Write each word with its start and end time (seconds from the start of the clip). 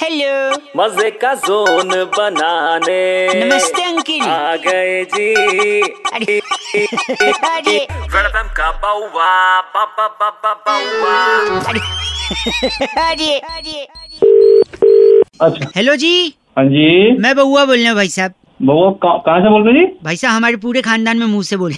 Hello 0.00 0.56
मज़े 0.76 1.10
का 1.22 1.32
zone 1.34 1.88
बनाने। 2.16 3.00
नमस्ते 3.34 3.82
अंकिल। 3.84 4.22
आ 4.22 4.54
गए 4.66 5.02
जी। 5.14 5.80
अरे 6.12 6.38
अरे। 6.38 7.76
वेलकम 8.14 8.48
का 8.56 8.70
बाउवा 8.82 9.30
बाबा 9.74 10.06
बाबा 10.20 10.52
बाउवा। 10.66 11.16
अरे 11.68 11.80
अरे। 13.02 13.38
अरे 13.38 13.86
अच्छा। 15.40 15.70
हेलो 15.76 15.96
जी। 15.96 16.12
हाँ 16.58 16.64
जी। 16.64 16.86
मैं 17.22 17.34
बउआ 17.36 17.64
बोल 17.64 17.78
रहा 17.78 17.88
हूँ 17.88 17.96
भाई 17.96 18.08
साहब। 18.08 18.34
बउआ 18.62 18.90
कहाँ 19.02 19.18
कहाँ 19.26 19.40
से 19.40 19.50
बोल 19.50 19.68
रहे 19.68 19.80
जी? 19.80 19.86
भाई 20.04 20.16
साहब 20.16 20.34
हमारे 20.36 20.56
पूरे 20.64 20.82
खानदान 20.82 21.18
में 21.18 21.26
मुँह 21.26 21.42
से 21.50 21.56
बोले 21.56 21.76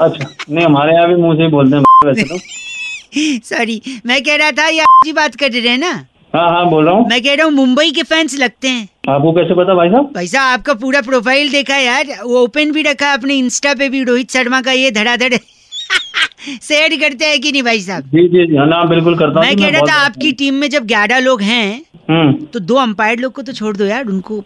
अच्छा 0.00 0.26
नहीं 0.50 0.64
हमारे 0.64 0.92
यहाँ 0.94 1.08
भी 1.08 1.14
मुँह 1.22 1.36
से 1.36 1.42
ही 1.42 1.48
बोलते 1.50 1.76
हैं 1.76 1.82
वैसे 2.06 2.22
तो। 2.28 2.38
सॉरी 3.48 3.80
मैं 4.06 4.22
कह 4.24 4.36
रहा 4.36 4.50
था 4.58 4.66
ये 4.68 4.84
जी 5.04 5.12
बात 5.12 5.34
कर 5.36 5.50
रहे 5.52 5.68
हैं 5.68 5.78
ना? 5.78 5.92
हाँ 6.34 6.48
हाँ 6.50 6.68
बोल 6.70 6.84
रहा 6.84 6.94
हूँ। 6.94 7.06
मैं 7.08 7.20
कह 7.22 7.34
रहा 7.34 7.44
हूँ 7.46 7.52
मुंबई 7.54 7.90
के 7.90 8.02
फैंस 8.02 8.36
लगते 8.38 8.68
हैं। 8.68 8.88
आपको 9.08 9.32
कैसे 9.32 9.54
पता 9.54 9.74
भाई 9.74 9.88
साहब? 9.90 10.10
भाई 10.14 10.26
साहब 10.26 10.58
आपका 10.58 10.74
पूरा 10.82 11.00
प्रोफ़ाइल 11.02 11.50
देखा 11.52 11.76
यार। 11.76 12.06
वो 12.24 12.42
ओपन 12.42 12.72
भी 12.72 12.82
रखा 12.82 13.12
अपने 13.12 13.34
इंस्टा 13.34 13.74
पे 13.74 13.88
भी 13.88 14.02
रोहित 14.04 14.30
शर्मा 14.30 14.60
का 14.62 14.72
ये 14.72 14.90
धड़ाधड़। 14.90 15.34
शेयर 16.62 16.96
करते 17.00 17.24
हैं 17.24 17.40
कि 17.40 17.52
नहीं 17.52 17.62
भाई 17.62 17.80
साहब? 17.80 18.04
जी 18.04 18.26
जी 18.28 18.56
हाँ 18.56 18.66
ना 18.66 18.82
बिल्कुल 18.90 19.16
करता 19.18 19.40
हूँ 19.40 19.46
मैं 19.46 19.56
कह 19.56 19.70
रहा 19.70 19.86
था 19.86 19.94
आपकी 20.04 20.32
टीम 20.32 20.54
में 20.54 20.68
जब 20.70 20.86
ग्यारह 20.86 21.18
लोग 21.20 21.42
हैं 21.42 21.82
हम्म। 22.10 22.32
तो 22.52 22.60
दो 22.60 22.74
अंपायर 22.76 23.18
लोग 23.18 23.32
को 23.32 23.42
तो 23.42 23.52
छोड़ 23.52 23.76
दो 23.76 23.84
यार 23.84 24.06
उनको 24.06 24.40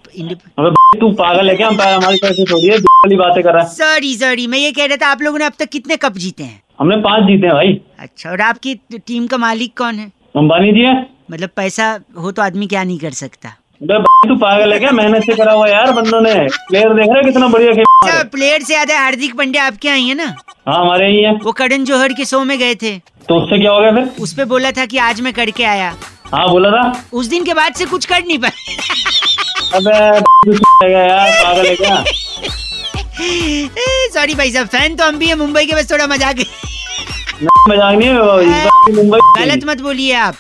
तू 1.01 1.11
पागल 1.13 1.49
है 1.49 1.55
क्या? 1.57 1.69
हम 1.69 1.81
हमारी 1.81 2.17
पैसे 2.23 2.45
थोड़ी 2.45 2.67
है 2.67 2.77
वाली 2.79 3.17
बातें 3.17 3.43
कर 3.43 3.53
रहा 3.53 3.63
है। 3.63 3.69
सॉरी 3.69 4.15
सॉरी 4.17 4.47
मैं 4.47 4.59
ये 4.59 4.73
कह 4.73 4.87
रहा 4.87 4.97
था 5.03 5.11
आप 5.11 5.23
लोगों 5.23 5.39
ने 5.39 5.45
अब 5.45 5.53
तक 5.59 5.69
कितने 5.69 5.97
कप 5.97 6.17
जीते 6.17 6.45
हैं? 6.45 6.61
हमने 6.81 6.97
पाँच 7.03 7.23
जीते 7.27 7.47
हैं 7.47 7.55
भाई। 7.55 7.81
अच्छा 7.99 8.31
और 8.31 8.41
आपकी 8.41 8.75
टीम 8.97 9.27
का 9.27 9.37
मालिक 9.39 9.77
कौन 9.79 9.95
है? 9.95 10.11
अंबानी 10.37 10.73
जी 10.73 10.81
है। 10.81 10.95
मतलब 11.33 11.51
पैसा 11.57 11.99
हो 12.23 12.31
तो 12.33 12.43
आदमी 12.43 12.67
क्या 12.67 12.83
नहीं 12.85 12.99
कर 12.99 13.11
सकता? 13.19 13.49
तू 13.81 14.35
पागल 14.39 14.73
है 14.73 14.79
क्या? 14.79 14.91
मेहनत 14.93 15.23
से 15.27 15.35
करा 15.37 15.53
हुआ 15.53 15.67
यार 15.69 15.93
बंदों 15.93 16.21
ने। 16.21 16.35
प्लेयर 16.69 16.93
देख 16.95 17.09
रहे 17.09 17.17
हैं 17.17 17.25
कितना 17.25 17.47
बढ़िया 17.49 17.73
खेल 17.73 17.85
अच्छा 18.03 18.23
प्लेयर 18.33 18.61
से 18.61 18.67
ज़्यादा 18.67 18.99
हार्दिक 18.99 19.37
पांड्या 19.39 19.65
आपके 19.67 19.89
यहाँ 19.89 19.99
ही 19.99 20.15
ना? 20.15 20.27
हाँ 20.69 20.79
हमारे 20.81 21.07
ही 21.11 21.23
है। 21.23 21.33
वो 21.45 21.53
करण 21.53 21.85
जोहर 21.85 22.13
के 22.13 22.25
शो 22.25 22.43
में 22.45 22.59
गए 22.59 22.75
थे। 22.83 22.97
तो 23.29 23.39
उससे 23.43 23.59
क्या 23.61 23.71
हो 23.73 23.81
गया 23.81 23.91
फिर? 23.95 24.23
उस 24.23 24.33
पे 24.35 24.45
बोला 24.53 24.71
था 24.73 24.87
कि 24.87 24.99
आज 25.09 25.21
मैं 25.21 25.33
करके 25.33 25.65
आया। 25.65 25.95
हाँ 26.33 26.49
बोला 26.51 26.71
था? 26.71 26.93
उस 27.13 27.27
दिन 27.27 27.45
के 27.45 27.55
बाद 27.55 27.75
से 27.75 27.85
कुछ 27.87 28.05
कर 28.13 28.23
नहीं 28.27 28.39
पाए। 28.39 28.53
अबे 29.75 29.97
यार 30.93 31.31
पागल 31.45 31.67
है 31.67 31.75
क्या? 31.77 32.05
सॉरी 34.13 34.35
भाई 34.35 34.51
साहब 34.53 34.67
फ़ैन 34.69 34.97
तो 34.97 35.05
हम 35.05 35.19
भी 35.19 35.27
है 35.27 35.35
मुंबई 35.37 35.67
के 35.67 35.75
बस 35.75 35.91
थोड़ा 35.91 36.07
मज़ाक 36.07 36.37
मज़ाक 37.69 37.95
नहीं 37.95 38.09
है 38.09 38.15
मुंबई 38.95 39.19
गलत 39.39 39.65
मत 39.67 39.81
बोलिए 39.83 40.13
आप। 40.15 40.35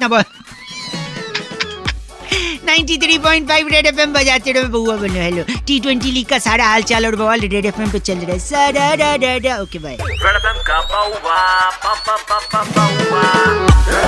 ना 0.00 0.08
बोल 0.08 0.22
93.5 2.68 3.70
रेड 3.72 3.86
एफएम 3.86 4.12
बजाते 4.12 4.52
रहो 4.52 4.68
बउआ 4.72 4.96
बनो 5.02 5.20
हेलो 5.20 5.44
टी 5.66 5.78
ट्वेंटी 5.80 6.10
लीग 6.12 6.26
का 6.28 6.38
सारा 6.46 6.66
हाल 6.68 6.82
चाल 6.90 7.06
और 7.06 7.16
बवाल 7.16 7.40
रेड 7.54 7.66
एफएम 7.66 7.90
पे 7.90 7.98
चल 7.98 8.18
रहा 8.18 8.32
है। 8.32 8.38
सारा 8.48 8.94
डा 9.02 9.16
डा 9.24 9.36
डा 9.46 9.56
ओके 9.62 9.78
बाय 9.86 9.96
वेलकम 10.02 10.62
का 10.68 10.80
बाउवा 10.92 11.38
पा 11.84 11.94
पा, 12.06 12.62
Bauaa. 12.76 14.07